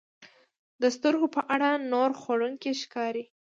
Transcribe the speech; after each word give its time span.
د 0.81 0.83
سترګو 0.95 1.27
په 1.35 1.41
اړیکه 1.53 1.83
نور 1.91 2.09
خوړونکي 2.21 2.71
ښکاري. 2.81 3.23